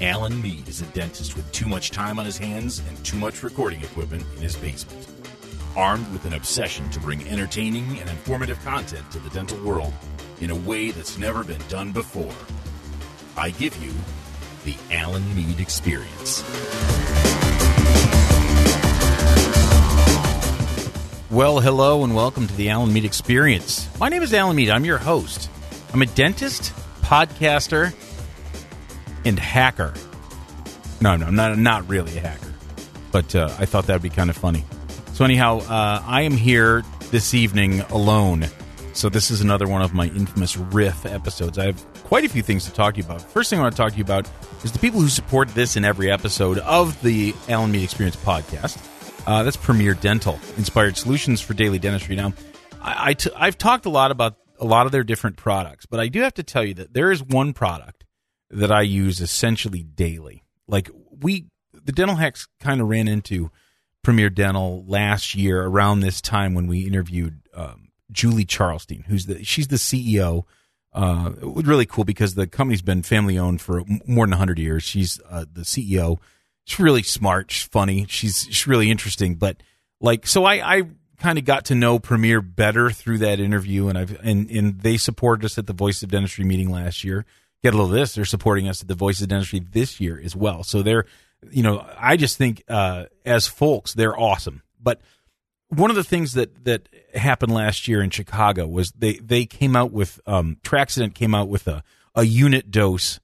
[0.00, 3.44] Alan Mead is a dentist with too much time on his hands and too much
[3.44, 5.06] recording equipment in his basement.
[5.76, 9.92] Armed with an obsession to bring entertaining and informative content to the dental world
[10.40, 12.34] in a way that's never been done before,
[13.36, 13.92] I give you
[14.64, 16.42] the Alan Mead Experience.
[21.28, 23.88] Well, hello and welcome to the Alan Mead Experience.
[23.98, 24.70] My name is Alan Mead.
[24.70, 25.50] I'm your host.
[25.92, 26.72] I'm a dentist,
[27.02, 27.92] podcaster,
[29.24, 29.92] and hacker.
[31.00, 32.54] No, no, not not really a hacker,
[33.10, 34.64] but uh, I thought that would be kind of funny.
[35.14, 38.46] So anyhow, uh, I am here this evening alone.
[38.92, 41.58] So this is another one of my infamous riff episodes.
[41.58, 43.20] I have quite a few things to talk to you about.
[43.20, 44.28] First thing I want to talk to you about
[44.62, 48.80] is the people who support this in every episode of the Alan Mead Experience podcast.
[49.26, 52.14] Uh, that's Premier Dental, inspired solutions for daily dentistry.
[52.14, 52.32] Now,
[52.80, 55.98] I, I t- I've talked a lot about a lot of their different products, but
[55.98, 58.04] I do have to tell you that there is one product
[58.50, 60.44] that I use essentially daily.
[60.68, 63.50] Like we, the dental hacks kind of ran into
[64.02, 69.44] Premier Dental last year around this time when we interviewed um, Julie Charlestein, who's the
[69.44, 70.44] she's the CEO.
[70.92, 74.60] Uh, it was really cool because the company's been family owned for more than 100
[74.60, 74.84] years.
[74.84, 76.20] She's uh, the CEO.
[76.66, 77.50] She's really smart.
[77.50, 78.06] She's funny.
[78.08, 79.36] She's she's really interesting.
[79.36, 79.62] But
[80.00, 80.82] like, so I I
[81.18, 84.98] kind of got to know Premier better through that interview, and I've and and they
[84.98, 87.24] supported us at the Voice of Dentistry meeting last year
[87.66, 88.14] get a little of this.
[88.14, 90.62] They're supporting us at the Voice of Dentistry this year as well.
[90.62, 91.04] So they're,
[91.50, 94.62] you know, I just think uh, as folks, they're awesome.
[94.80, 95.00] But
[95.68, 99.74] one of the things that that happened last year in Chicago was they they came
[99.74, 101.82] out with um, Traxodent came out with a
[102.14, 103.20] a unit dose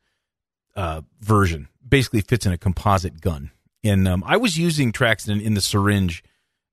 [0.77, 1.69] uh, version.
[1.87, 3.51] Basically, fits in a composite gun.
[3.85, 6.23] And um, I was using Traxodent in the syringe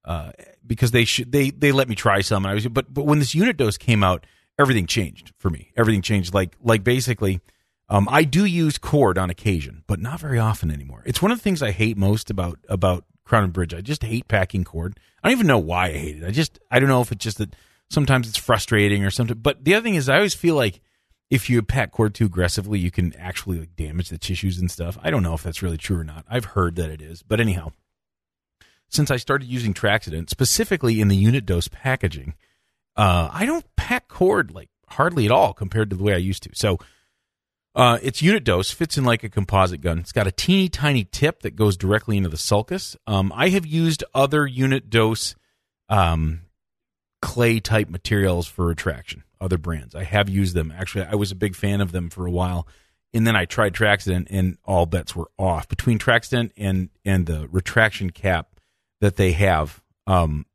[0.05, 0.31] uh,
[0.65, 2.45] because they should they they let me try some.
[2.45, 4.25] And I was but but when this unit dose came out,
[4.57, 5.71] everything changed for me.
[5.75, 6.33] Everything changed.
[6.33, 7.41] Like like basically,
[7.89, 11.03] um, I do use cord on occasion, but not very often anymore.
[11.05, 13.73] It's one of the things I hate most about about Crown and Bridge.
[13.73, 14.99] I just hate packing cord.
[15.23, 16.25] I don't even know why I hate it.
[16.25, 17.55] I just I don't know if it's just that
[17.89, 19.37] sometimes it's frustrating or something.
[19.37, 20.81] But the other thing is, I always feel like
[21.29, 24.97] if you pack cord too aggressively, you can actually like damage the tissues and stuff.
[25.01, 26.25] I don't know if that's really true or not.
[26.29, 27.71] I've heard that it is, but anyhow,
[28.89, 32.33] since I started using Traxodent specifically in the unit dose packaging
[32.99, 36.43] uh, I don't pack cord like hardly at all compared to the way I used
[36.43, 36.49] to.
[36.53, 36.79] So
[37.73, 39.99] uh, its unit dose fits in like a composite gun.
[39.99, 42.97] It's got a teeny tiny tip that goes directly into the sulcus.
[43.07, 45.35] Um, I have used other unit dose
[45.87, 46.41] um,
[47.21, 49.95] clay type materials for retraction, other brands.
[49.95, 50.73] I have used them.
[50.75, 52.67] Actually, I was a big fan of them for a while.
[53.13, 55.67] And then I tried Traxodent, and all bets were off.
[55.67, 58.59] Between Traxodent and and the retraction cap
[59.01, 60.45] that they have, um,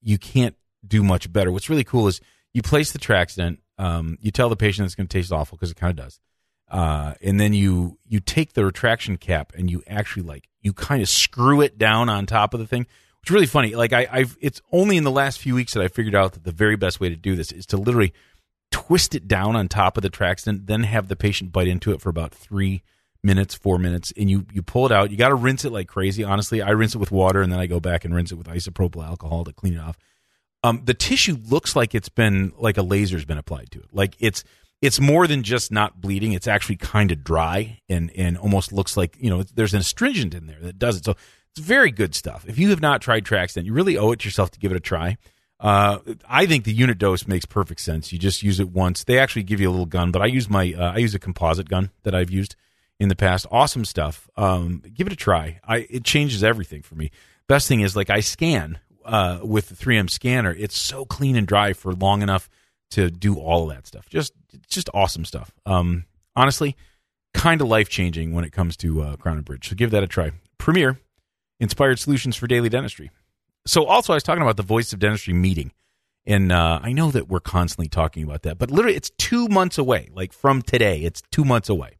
[0.00, 0.54] you can't
[0.86, 1.50] do much better.
[1.50, 2.20] What's really cool is
[2.54, 3.58] you place the Traxodent.
[3.76, 6.20] Um, you tell the patient it's going to taste awful because it kind of does.
[6.70, 11.02] Uh, and then you you take the retraction cap and you actually like you kind
[11.02, 12.86] of screw it down on top of the thing.
[13.26, 13.74] Is really funny.
[13.74, 16.44] Like I, I've it's only in the last few weeks that I figured out that
[16.44, 18.12] the very best way to do this is to literally
[18.70, 21.92] twist it down on top of the tracks and then have the patient bite into
[21.92, 22.82] it for about three
[23.22, 25.10] minutes, four minutes, and you you pull it out.
[25.10, 26.24] You got to rinse it like crazy.
[26.24, 28.46] Honestly, I rinse it with water and then I go back and rinse it with
[28.46, 29.98] isopropyl alcohol to clean it off
[30.66, 33.86] um, the tissue looks like it's been like a laser's been applied to it.
[33.92, 34.42] Like it's
[34.82, 36.32] it's more than just not bleeding.
[36.32, 40.34] It's actually kind of dry and and almost looks like you know there's an astringent
[40.34, 41.04] in there that does it.
[41.04, 41.14] So
[41.56, 42.44] it's very good stuff.
[42.46, 44.76] If you have not tried Traxodent, you really owe it to yourself to give it
[44.76, 45.16] a try.
[45.58, 48.12] Uh, I think the unit dose makes perfect sense.
[48.12, 49.04] You just use it once.
[49.04, 51.18] They actually give you a little gun, but I use my uh, I use a
[51.18, 52.56] composite gun that I've used
[53.00, 53.46] in the past.
[53.50, 54.28] Awesome stuff.
[54.36, 55.60] Um, give it a try.
[55.64, 57.10] I it changes everything for me.
[57.48, 61.46] Best thing is like I scan uh, with the 3M scanner, it's so clean and
[61.46, 62.50] dry for long enough
[62.90, 64.08] to do all of that stuff.
[64.08, 64.32] Just
[64.68, 65.52] just awesome stuff.
[65.64, 66.76] Um, honestly,
[67.32, 69.68] kind of life changing when it comes to uh, Crown and Bridge.
[69.68, 70.32] So give that a try.
[70.58, 70.98] Premier,
[71.60, 73.10] inspired solutions for daily dentistry.
[73.66, 75.72] So also, I was talking about the Voice of Dentistry meeting,
[76.24, 79.76] and uh, I know that we're constantly talking about that, but literally, it's two months
[79.76, 80.08] away.
[80.14, 81.98] Like from today, it's two months away,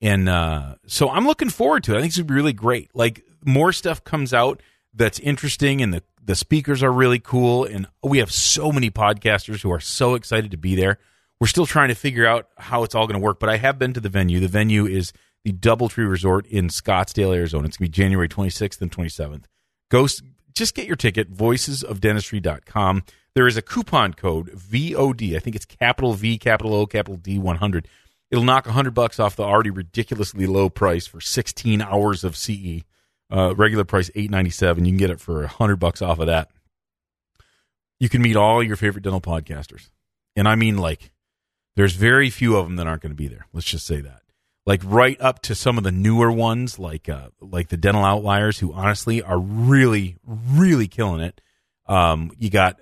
[0.00, 1.96] and uh, so I'm looking forward to it.
[1.96, 2.90] I think it's gonna be really great.
[2.94, 4.62] Like more stuff comes out
[4.92, 9.62] that's interesting, and the the speakers are really cool, and we have so many podcasters
[9.62, 10.98] who are so excited to be there.
[11.40, 13.78] We're still trying to figure out how it's all going to work, but I have
[13.78, 14.38] been to the venue.
[14.38, 15.12] The venue is
[15.48, 17.66] the Doubletree Resort in Scottsdale, Arizona.
[17.66, 19.44] It's going to be January 26th and 27th.
[19.90, 20.06] Go,
[20.52, 23.02] just get your ticket, voicesofdentistry.com.
[23.34, 25.36] There is a coupon code VOD.
[25.36, 27.88] I think it's capital V, capital O, capital D 100.
[28.30, 32.82] It'll knock 100 bucks off the already ridiculously low price for 16 hours of CE.
[33.30, 34.86] Uh, regular price eight ninety seven.
[34.86, 36.48] You can get it for hundred bucks off of that.
[38.00, 39.90] You can meet all your favorite dental podcasters,
[40.34, 41.10] and I mean like
[41.76, 43.46] There's very few of them that aren't going to be there.
[43.52, 44.17] Let's just say that.
[44.68, 48.58] Like right up to some of the newer ones, like uh, like the Dental Outliers,
[48.58, 51.40] who honestly are really, really killing it.
[51.86, 52.78] Um, you got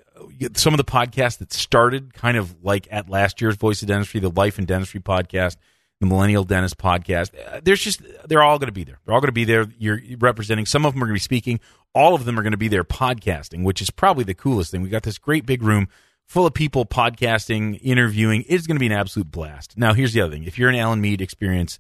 [0.55, 4.19] some of the podcasts that started kind of like at last year's Voice of Dentistry,
[4.19, 5.59] the Life and Dentistry podcast,
[6.01, 7.31] the Millennial Dentist podcast.
[7.39, 8.99] Uh, there's just they're all going to be there.
[9.05, 9.69] They're all going to be there.
[9.79, 10.67] You're representing.
[10.67, 11.61] Some of them are going to be speaking.
[11.95, 14.83] All of them are going to be there podcasting, which is probably the coolest thing.
[14.83, 15.87] We got this great big room
[16.27, 18.45] full of people podcasting, interviewing.
[18.49, 19.79] It's going to be an absolute blast.
[19.79, 21.79] Now, here's the other thing: if you're an Alan Mead Experience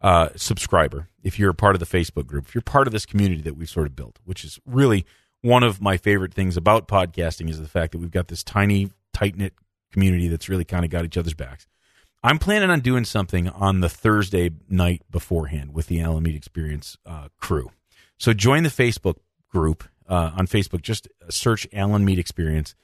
[0.00, 3.06] uh, subscriber, if you're a part of the Facebook group, if you're part of this
[3.06, 5.06] community that we've sort of built, which is really
[5.40, 8.90] one of my favorite things about podcasting is the fact that we've got this tiny,
[9.12, 9.52] tight knit
[9.92, 11.66] community that's really kind of got each other's backs.
[12.22, 16.96] I'm planning on doing something on the Thursday night beforehand with the Alan Mead Experience
[17.04, 17.70] uh, crew.
[18.18, 19.16] So join the Facebook
[19.50, 20.80] group uh, on Facebook.
[20.80, 22.74] Just search Alan Mead Experience,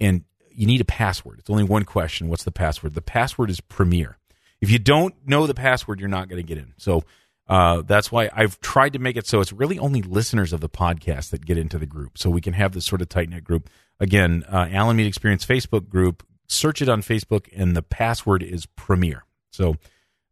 [0.00, 0.24] and
[0.58, 1.38] you need a password.
[1.38, 2.28] It's only one question.
[2.28, 2.94] What's the password?
[2.94, 4.18] The password is Premier.
[4.60, 6.74] If you don't know the password, you're not going to get in.
[6.78, 7.04] So
[7.48, 10.68] uh, that's why I've tried to make it so it's really only listeners of the
[10.68, 13.44] podcast that get into the group, so we can have this sort of tight knit
[13.44, 13.70] group.
[14.00, 16.24] Again, uh, Alan Mead Experience Facebook group.
[16.48, 19.24] Search it on Facebook, and the password is Premier.
[19.52, 19.76] So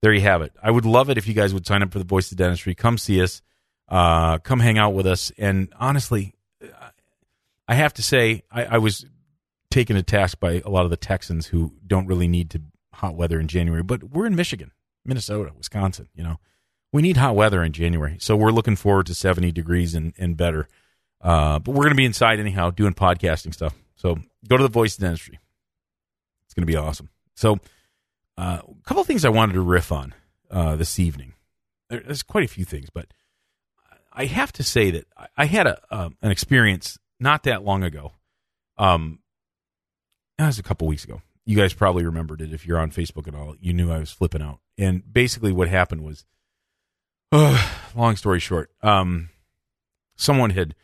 [0.02, 0.52] there you have it.
[0.62, 2.75] I would love it if you guys would sign up for the Voice of Dentistry.
[2.75, 3.43] Come see us.
[3.88, 5.31] Uh, come hang out with us.
[5.38, 6.34] And honestly,
[7.69, 9.05] I have to say, I, I was
[9.71, 12.63] taken to task by a lot of the Texans who don't really need to
[12.95, 14.73] hot weather in January, but we're in Michigan,
[15.05, 16.09] Minnesota, Wisconsin.
[16.15, 16.37] You know,
[16.93, 18.17] we need hot weather in January.
[18.21, 20.69] So we're looking forward to 70 degrees and, and better.
[21.21, 23.75] Uh, but we're going to be inside anyhow doing podcasting stuff.
[23.97, 24.19] So
[24.49, 25.39] go to the Voice Dentistry.
[26.47, 27.11] It's going to be awesome.
[27.35, 27.59] So
[28.39, 30.15] uh, a couple things I wanted to riff on
[30.51, 31.35] uh, this evening.
[31.89, 33.07] There's quite a few things, but
[34.12, 38.12] I have to say that I had a um, an experience not that long ago.
[38.79, 39.21] Um,
[40.38, 41.23] that was a couple weeks ago.
[41.44, 43.55] You guys probably remembered it if you're on Facebook at all.
[43.61, 44.59] You knew I was flipping out.
[44.77, 46.25] And basically, what happened was
[47.33, 49.31] uh, long story short, um,
[50.17, 50.75] someone had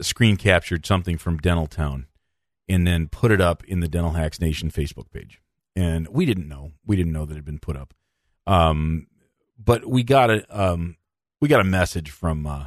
[0.00, 2.06] screen captured something from Dental Town
[2.68, 5.40] and then put it up in the Dental Hacks Nation Facebook page.
[5.76, 6.72] And we didn't know.
[6.86, 7.94] We didn't know that it had been put up.
[8.46, 9.06] Um,
[9.66, 10.96] um, we got a um,
[11.40, 12.66] we got a message from uh,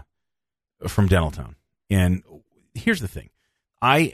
[0.88, 1.56] from Dental Town.
[1.89, 2.24] And
[2.74, 3.30] here's the thing.
[3.81, 4.13] I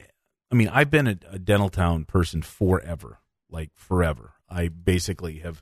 [0.52, 4.34] I mean, I've been a, a Dental Town person forever, like forever.
[4.50, 5.62] I basically have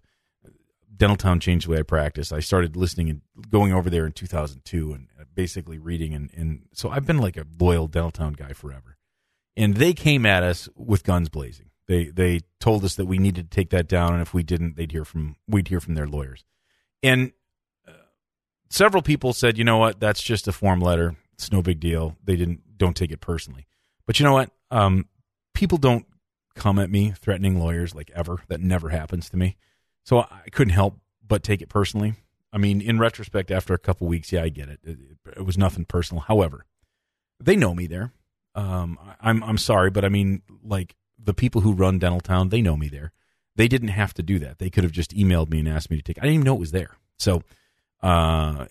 [0.95, 2.31] Dental Town changed the way I practice.
[2.31, 6.13] I started listening and going over there in 2002 and basically reading.
[6.13, 8.97] And, and so I've been like a loyal Dental Town guy forever.
[9.57, 11.69] And they came at us with guns blazing.
[11.87, 14.13] They, they told us that we needed to take that down.
[14.13, 16.43] And if we didn't, they'd hear from, we'd hear from their lawyers.
[17.03, 17.31] And
[17.87, 17.91] uh,
[18.69, 19.99] several people said, you know what?
[19.99, 21.15] That's just a form letter.
[21.33, 22.15] It's no big deal.
[22.23, 23.67] They didn't, don't take it personally.
[24.05, 24.49] But you know what?
[24.71, 25.07] Um,
[25.53, 26.05] people don't
[26.55, 28.39] come at me threatening lawyers like ever.
[28.47, 29.57] That never happens to me.
[30.03, 32.13] So I couldn't help but take it personally.
[32.53, 34.79] I mean, in retrospect, after a couple weeks, yeah, I get it.
[34.83, 34.97] It,
[35.37, 36.21] it was nothing personal.
[36.21, 36.65] However,
[37.39, 38.13] they know me there.
[38.55, 42.61] Um, I'm I'm sorry, but I mean, like the people who run Dental Town, they
[42.61, 43.11] know me there.
[43.57, 44.59] They didn't have to do that.
[44.59, 46.17] They could have just emailed me and asked me to take.
[46.17, 46.97] I didn't even know it was there.
[47.17, 47.43] So,
[48.01, 48.65] uh,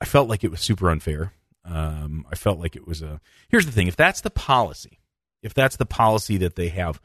[0.00, 1.32] I felt like it was super unfair.
[1.64, 3.20] Um, I felt like it was a.
[3.48, 4.98] Here's the thing: if that's the policy,
[5.44, 7.00] if that's the policy that they have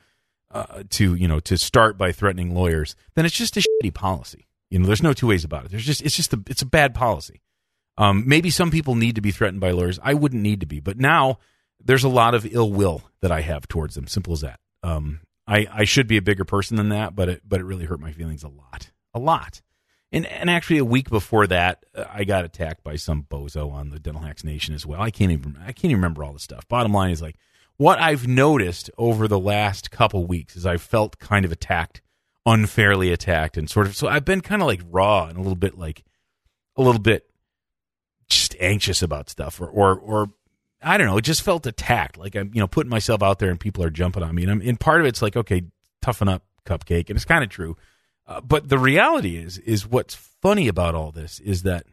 [0.51, 4.47] uh, to you know to start by threatening lawyers, then it's just a shitty policy.
[4.71, 5.71] You know, there's no two ways about it.
[5.71, 7.41] There's just it's just a, it's a bad policy.
[7.97, 9.99] Um, maybe some people need to be threatened by lawyers.
[10.01, 11.39] I wouldn't need to be, but now
[11.83, 14.07] there's a lot of ill will that I have towards them.
[14.07, 14.59] Simple as that.
[14.81, 17.85] Um, I I should be a bigger person than that, but it but it really
[17.85, 19.61] hurt my feelings a lot, a lot.
[20.11, 23.89] And and actually, a week before that, uh, I got attacked by some bozo on
[23.89, 25.01] the Dental Hacks Nation as well.
[25.01, 26.67] I can't even I can't even remember all the stuff.
[26.67, 27.35] Bottom line is like
[27.79, 32.01] what I've noticed over the last couple weeks is I've felt kind of attacked,
[32.45, 33.95] unfairly attacked, and sort of.
[33.95, 36.03] So I've been kind of like raw and a little bit like
[36.75, 37.29] a little bit
[38.29, 40.27] just anxious about stuff, or or or
[40.81, 41.15] I don't know.
[41.15, 43.89] It just felt attacked, like I'm you know putting myself out there and people are
[43.89, 45.63] jumping on me, and I'm part of it's like okay,
[46.01, 47.77] toughen up, cupcake, and it's kind of true.
[48.27, 51.85] Uh, but the reality is, is what's funny about all this is that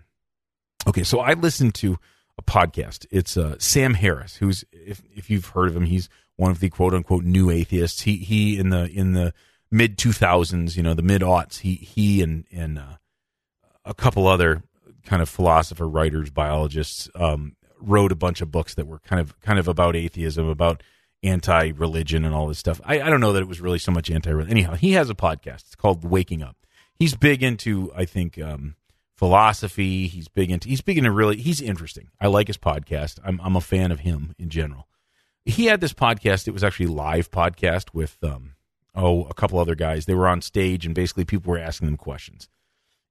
[0.88, 1.96] okay, so I listened to
[2.38, 3.06] a podcast.
[3.10, 6.68] It's uh, Sam Harris, who's if if you've heard of him, he's one of the
[6.68, 8.02] quote unquote new atheists.
[8.02, 9.32] He he in the in the
[9.70, 12.96] mid two thousands, you know, the mid aughts, he he and and uh,
[13.84, 14.62] a couple other
[15.04, 19.38] kind of philosopher, writers, biologists um, wrote a bunch of books that were kind of
[19.40, 20.82] kind of about atheism, about
[21.22, 22.80] anti religion and all this stuff.
[22.84, 24.50] I, I don't know that it was really so much anti religion.
[24.50, 25.66] Anyhow, he has a podcast.
[25.66, 26.56] It's called Waking Up.
[26.98, 28.74] He's big into, I think, um,
[29.16, 30.08] philosophy.
[30.08, 32.08] He's big into he's big into really he's interesting.
[32.20, 33.18] I like his podcast.
[33.24, 34.88] I'm I'm a fan of him in general.
[35.44, 36.48] He had this podcast.
[36.48, 38.52] It was actually live podcast with um
[38.94, 40.06] oh a couple other guys.
[40.06, 42.48] They were on stage and basically people were asking them questions.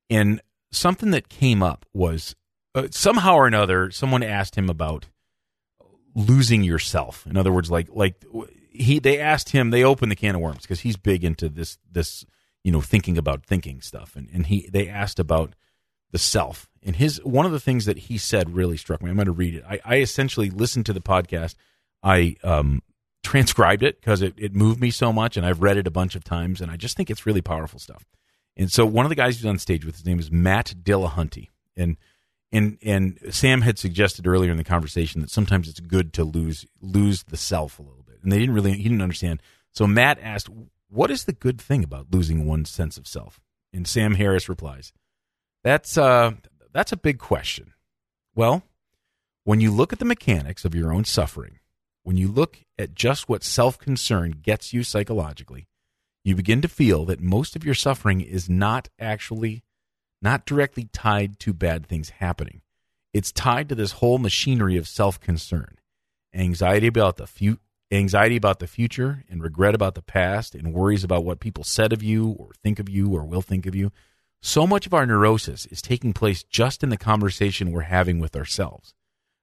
[0.09, 2.35] And something that came up was
[2.75, 5.07] uh, somehow or another someone asked him about
[6.15, 7.25] losing yourself.
[7.27, 8.23] In other words, like like
[8.71, 11.77] he they asked him they opened the can of worms because he's big into this
[11.91, 12.25] this
[12.63, 15.55] you know thinking about thinking stuff and and he they asked about
[16.11, 19.09] the self and his one of the things that he said really struck me.
[19.09, 19.63] I'm going to read it.
[19.67, 21.55] I, I essentially listened to the podcast.
[22.03, 22.83] I um,
[23.23, 26.15] transcribed it because it, it moved me so much, and I've read it a bunch
[26.15, 28.05] of times, and I just think it's really powerful stuff.
[28.55, 31.49] And so one of the guys who's on stage with his name is Matt Dillahunty,
[31.75, 31.97] and
[32.51, 36.67] and and Sam had suggested earlier in the conversation that sometimes it's good to lose
[36.81, 39.41] lose the self a little bit, and they didn't really he didn't understand.
[39.71, 40.49] So Matt asked,
[40.87, 43.41] "What is the good thing about losing one's sense of self?"
[43.73, 44.93] And Sam Harris replies,
[45.65, 46.33] "That's uh
[46.71, 47.73] that's a big question."
[48.35, 48.63] Well,
[49.43, 51.59] when you look at the mechanics of your own suffering,
[52.03, 55.67] when you look at just what self concern gets you psychologically,
[56.23, 59.63] you begin to feel that most of your suffering is not actually
[60.21, 62.61] not directly tied to bad things happening.
[63.11, 65.77] It's tied to this whole machinery of self-concern,
[66.33, 67.59] anxiety about the fu-
[67.91, 71.91] anxiety about the future and regret about the past and worries about what people said
[71.91, 73.91] of you or think of you or will think of you.
[74.45, 78.35] So much of our neurosis is taking place just in the conversation we're having with
[78.35, 78.93] ourselves.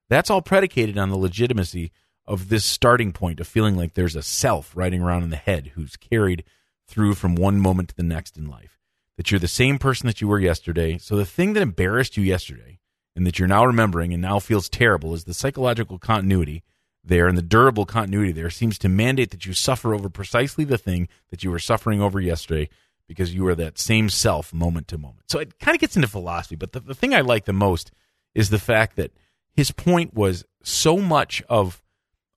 [0.09, 1.91] That's all predicated on the legitimacy
[2.25, 5.73] of this starting point of feeling like there's a self riding around in the head
[5.75, 6.45] who's carried
[6.87, 8.79] through from one moment to the next in life
[9.17, 10.99] that you're the same person that you were yesterday.
[10.99, 12.79] So the thing that embarrassed you yesterday
[13.17, 16.63] and that you're now remembering and now feels terrible is the psychological continuity
[17.03, 20.79] there and the durable continuity there seems to mandate that you suffer over precisely the
[20.79, 22.69] thing that you were suffering over yesterday
[23.09, 25.31] because you are that same self moment to moment.
[25.31, 27.93] So it kind of gets into philosophy, but the, the thing I like the most
[28.35, 29.13] is the fact that
[29.55, 31.83] his point was so much of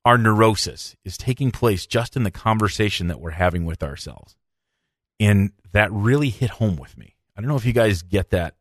[0.03, 4.36] our neurosis is taking place just in the conversation that we're having with ourselves.
[5.19, 7.15] And that really hit home with me.
[7.36, 8.55] I don't know if you guys get that,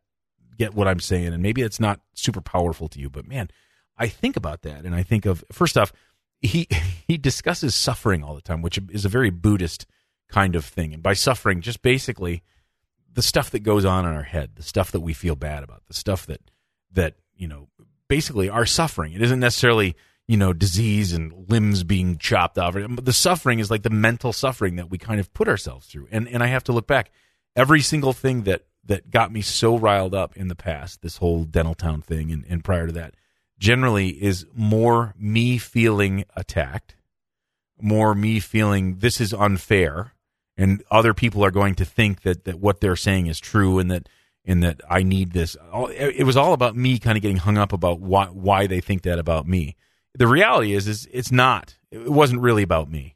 [0.57, 3.49] get what I'm saying, and maybe it's not super powerful to you, but man,
[3.97, 5.93] I think about that and I think of first off,
[6.41, 6.67] he
[7.07, 9.85] he discusses suffering all the time, which is a very Buddhist
[10.29, 10.93] kind of thing.
[10.93, 12.43] And by suffering, just basically
[13.13, 15.85] the stuff that goes on in our head, the stuff that we feel bad about,
[15.87, 16.41] the stuff that
[16.91, 17.67] that you know,
[18.07, 19.13] basically our suffering.
[19.13, 19.95] It isn't necessarily
[20.27, 22.75] you know, disease and limbs being chopped off.
[22.75, 26.07] The suffering is like the mental suffering that we kind of put ourselves through.
[26.11, 27.11] And and I have to look back.
[27.55, 31.43] Every single thing that that got me so riled up in the past, this whole
[31.43, 33.15] dental town thing and, and prior to that,
[33.57, 36.95] generally is more me feeling attacked,
[37.79, 40.13] more me feeling this is unfair,
[40.57, 43.91] and other people are going to think that, that what they're saying is true and
[43.91, 44.09] that
[44.47, 45.57] and that I need this.
[45.89, 49.01] It was all about me kind of getting hung up about why why they think
[49.03, 49.75] that about me
[50.17, 51.77] the reality is, is it's not.
[51.91, 53.15] It wasn't really about me,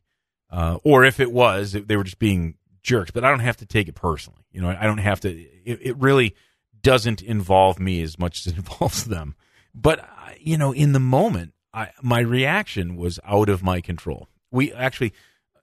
[0.52, 3.12] uh, or if it was, they were just being jerks.
[3.12, 4.46] But I don't have to take it personally.
[4.52, 5.30] You know, I don't have to.
[5.30, 6.36] It, it really
[6.82, 9.36] doesn't involve me as much as it involves them.
[9.74, 10.08] But
[10.40, 14.28] you know, in the moment, I, my reaction was out of my control.
[14.52, 15.14] We actually,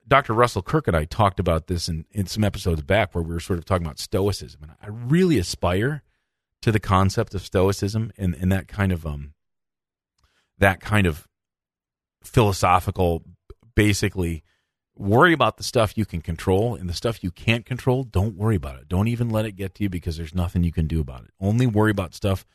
[0.07, 0.33] Dr.
[0.33, 3.39] Russell Kirk and I talked about this in, in some episodes back where we were
[3.39, 6.03] sort of talking about stoicism, and I really aspire
[6.61, 9.33] to the concept of stoicism and, and that kind of um
[10.57, 11.27] that kind of
[12.23, 13.23] philosophical,
[13.75, 14.43] basically
[14.95, 18.55] worry about the stuff you can control and the stuff you can't control don't worry
[18.55, 18.89] about it.
[18.89, 21.31] Don't even let it get to you because there's nothing you can do about it.
[21.39, 22.45] Only worry about stuff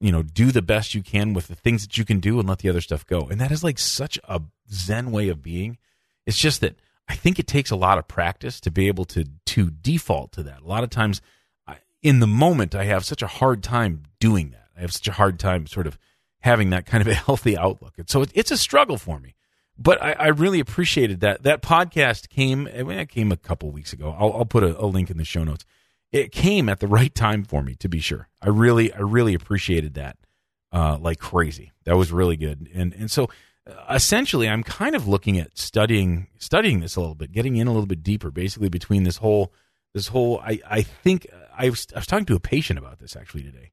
[0.00, 2.48] you know do the best you can with the things that you can do and
[2.48, 3.22] let the other stuff go.
[3.22, 4.40] And that is like such a
[4.70, 5.78] zen way of being
[6.26, 6.76] it's just that
[7.08, 10.42] i think it takes a lot of practice to be able to to default to
[10.42, 11.20] that a lot of times
[11.66, 15.08] I, in the moment i have such a hard time doing that i have such
[15.08, 15.98] a hard time sort of
[16.46, 17.94] having that kind of a healthy outlook.
[17.98, 19.34] And so it's a struggle for me.
[19.78, 21.42] But I, I really appreciated that.
[21.42, 24.16] That podcast came, it came a couple weeks ago.
[24.18, 25.66] I'll, I'll put a, a link in the show notes.
[26.12, 28.28] It came at the right time for me, to be sure.
[28.40, 30.16] I really, I really appreciated that
[30.72, 31.72] uh, like crazy.
[31.84, 32.70] That was really good.
[32.72, 33.28] And and so
[33.90, 37.72] essentially, I'm kind of looking at studying studying this a little bit, getting in a
[37.72, 39.52] little bit deeper, basically between this whole
[39.94, 40.40] this whole.
[40.40, 43.72] I I think I was I was talking to a patient about this actually today,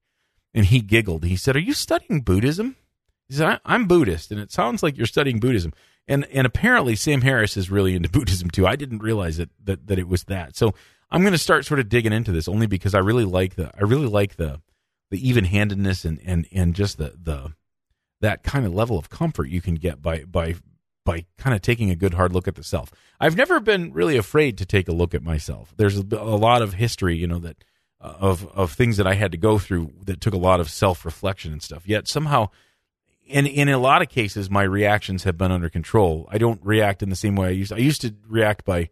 [0.54, 1.26] and he giggled.
[1.26, 2.76] He said, "Are you studying Buddhism?"
[3.28, 5.74] He said, "I'm Buddhist, and it sounds like you're studying Buddhism."
[6.08, 8.68] And and apparently Sam Harris is really into Buddhism too.
[8.68, 10.56] I didn't realize that that, that it was that.
[10.56, 10.74] So
[11.12, 13.72] I'm going to start sort of digging into this only because I really like the
[13.78, 14.62] I really like the
[15.12, 17.54] the even handedness and and and just the the
[18.24, 20.56] that kind of level of comfort you can get by by
[21.06, 22.92] by kind of taking a good hard look at the self.
[23.20, 25.74] I've never been really afraid to take a look at myself.
[25.76, 27.64] There's a, lot of history, you know, that
[28.00, 31.06] of of things that I had to go through that took a lot of self
[31.06, 31.84] reflection and stuff.
[31.86, 32.50] Yet somehow,
[33.26, 36.28] in in a lot of cases, my reactions have been under control.
[36.32, 37.74] I don't react in the same way I used.
[37.74, 38.90] I used to react by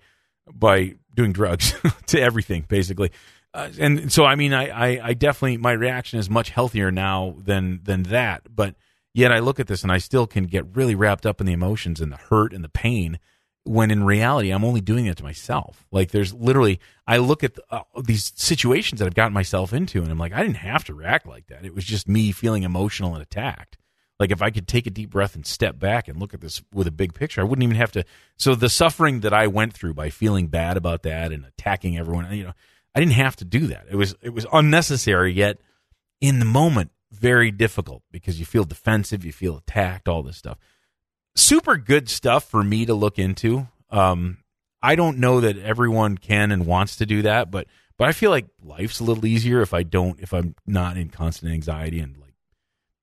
[0.51, 1.73] by doing drugs
[2.07, 3.11] to everything, basically.
[3.53, 7.35] Uh, and so, I mean, I, I, I definitely my reaction is much healthier now
[7.37, 8.43] than than that.
[8.53, 8.75] But
[9.13, 11.53] yet, I look at this and I still can get really wrapped up in the
[11.53, 13.19] emotions and the hurt and the pain.
[13.63, 15.85] When in reality, I'm only doing it to myself.
[15.91, 20.09] Like there's literally, I look at uh, these situations that I've gotten myself into, and
[20.09, 21.63] I'm like, I didn't have to react like that.
[21.63, 23.77] It was just me feeling emotional and attacked.
[24.21, 26.61] Like if I could take a deep breath and step back and look at this
[26.71, 28.03] with a big picture, I wouldn't even have to.
[28.37, 32.31] So the suffering that I went through by feeling bad about that and attacking everyone,
[32.31, 32.53] you know,
[32.93, 33.87] I didn't have to do that.
[33.89, 35.57] It was it was unnecessary yet
[36.19, 40.57] in the moment very difficult because you feel defensive, you feel attacked, all this stuff.
[41.35, 43.67] Super good stuff for me to look into.
[43.91, 44.39] Um,
[44.81, 48.31] I don't know that everyone can and wants to do that, but but I feel
[48.31, 52.17] like life's a little easier if I don't if I'm not in constant anxiety and
[52.17, 52.33] like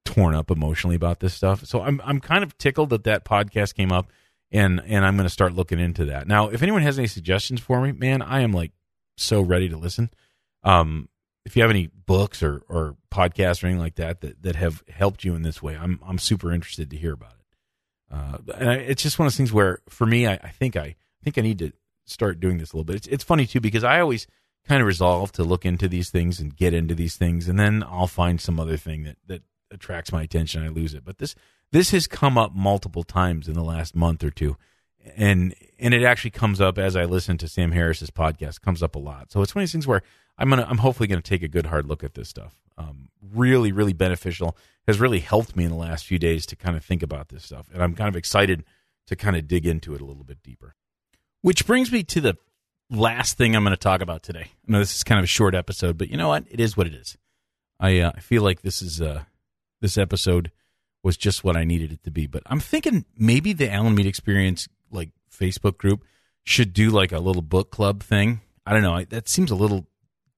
[0.05, 1.65] torn up emotionally about this stuff.
[1.65, 4.11] So I'm I'm kind of tickled that that podcast came up
[4.51, 6.27] and and I'm going to start looking into that.
[6.27, 8.73] Now, if anyone has any suggestions for me, man, I am like
[9.17, 10.11] so ready to listen.
[10.65, 11.09] Um,
[11.49, 14.85] if you have any books or, or podcasts or anything like that, that that have
[14.87, 18.15] helped you in this way, I'm I'm super interested to hear about it.
[18.15, 20.77] Uh, and I, it's just one of those things where, for me, I, I think
[20.77, 21.73] I, I think I need to
[22.05, 22.97] start doing this a little bit.
[22.97, 24.27] It's it's funny too because I always
[24.67, 27.83] kind of resolve to look into these things and get into these things, and then
[27.83, 30.63] I'll find some other thing that that attracts my attention.
[30.63, 31.03] I lose it.
[31.03, 31.35] But this
[31.73, 34.59] this has come up multiple times in the last month or two,
[35.17, 38.61] and and it actually comes up as I listen to Sam Harris's podcast.
[38.61, 39.33] Comes up a lot.
[39.33, 40.03] So it's one of these things where
[40.39, 42.55] I'm gonna I'm hopefully gonna take a good hard look at this stuff.
[42.77, 44.57] Um, really, really beneficial.
[44.87, 47.45] Has really helped me in the last few days to kind of think about this
[47.45, 48.65] stuff, and I'm kind of excited
[49.09, 50.75] to kind of dig into it a little bit deeper.
[51.43, 52.37] Which brings me to the
[52.91, 54.51] last thing I'm going to talk about today.
[54.67, 56.45] I know this is kind of a short episode, but you know what?
[56.51, 57.17] It is what it is.
[57.81, 59.25] I uh, I feel like this is uh,
[59.81, 60.51] this episode
[61.03, 62.27] was just what I needed it to be.
[62.27, 66.05] But I'm thinking maybe the Alan Mead Experience like Facebook group
[66.45, 68.41] should do like a little book club thing.
[68.67, 68.95] I don't know.
[68.95, 69.87] I, that seems a little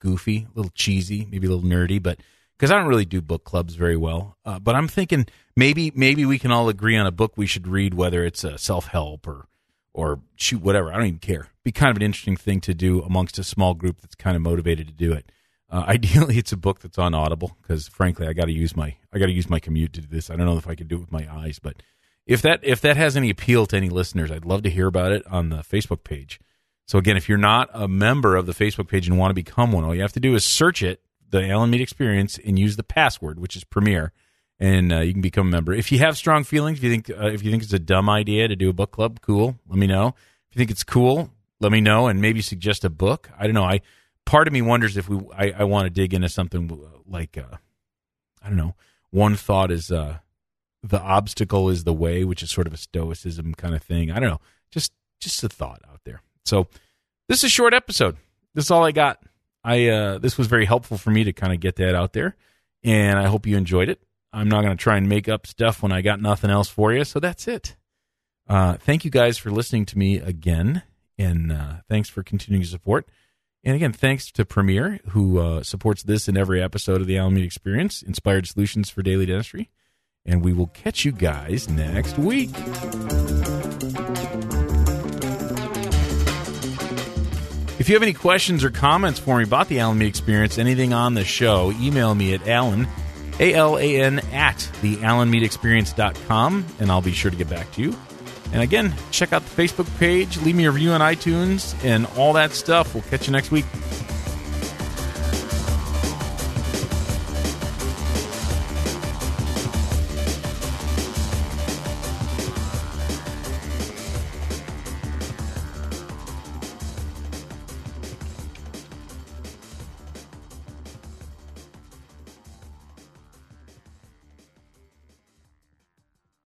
[0.00, 2.18] goofy, a little cheesy, maybe a little nerdy, but
[2.58, 4.36] because I don't really do book clubs very well.
[4.44, 7.66] Uh, but I'm thinking maybe maybe we can all agree on a book we should
[7.66, 9.46] read, whether it's a self help or
[9.94, 10.92] or shoot whatever.
[10.92, 11.48] I don't even care.
[11.64, 14.42] Be kind of an interesting thing to do amongst a small group that's kind of
[14.42, 15.30] motivated to do it.
[15.70, 18.96] Uh, ideally, it's a book that's on Audible because, frankly, I got to use my
[19.12, 20.30] I got to use my commute to do this.
[20.30, 21.82] I don't know if I could do it with my eyes, but
[22.26, 25.12] if that if that has any appeal to any listeners, I'd love to hear about
[25.12, 26.40] it on the Facebook page.
[26.90, 29.70] So again, if you're not a member of the Facebook page and want to become
[29.70, 31.00] one, all you have to do is search it,
[31.30, 34.12] the Alan Mead Experience, and use the password, which is Premier,
[34.58, 35.72] and uh, you can become a member.
[35.72, 38.10] If you have strong feelings, if you think uh, if you think it's a dumb
[38.10, 40.08] idea to do a book club, cool, let me know.
[40.08, 43.30] If you think it's cool, let me know, and maybe suggest a book.
[43.38, 43.62] I don't know.
[43.62, 43.82] I
[44.26, 46.76] part of me wonders if we I, I want to dig into something
[47.06, 47.58] like uh,
[48.42, 48.74] I don't know.
[49.10, 50.18] One thought is uh,
[50.82, 54.10] the obstacle is the way, which is sort of a stoicism kind of thing.
[54.10, 54.40] I don't know.
[54.72, 56.22] Just just a thought out there.
[56.44, 56.68] So
[57.28, 58.16] this is a short episode.
[58.54, 59.22] This is all I got.
[59.62, 62.36] I uh, this was very helpful for me to kind of get that out there,
[62.82, 64.00] and I hope you enjoyed it.
[64.32, 66.92] I'm not going to try and make up stuff when I got nothing else for
[66.92, 67.04] you.
[67.04, 67.76] So that's it.
[68.48, 70.82] Uh, thank you guys for listening to me again,
[71.18, 73.08] and uh, thanks for continuing to support.
[73.62, 77.34] And again, thanks to Premier, who uh, supports this in every episode of the Alan
[77.34, 79.68] Mead Experience, Inspired Solutions for Daily Dentistry.
[80.24, 82.50] And we will catch you guys next week.
[87.90, 91.14] You have any questions or comments for me about the Alan Mead Experience, anything on
[91.14, 92.86] the show, email me at Alan,
[93.40, 97.96] A L A N, at thealanmeadexperience.com, and I'll be sure to get back to you.
[98.52, 102.32] And again, check out the Facebook page, leave me a review on iTunes, and all
[102.34, 102.94] that stuff.
[102.94, 103.64] We'll catch you next week.